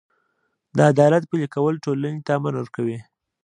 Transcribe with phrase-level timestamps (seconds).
[0.75, 2.99] د عدالت پلي کول ټولنې ته امن ورکوي.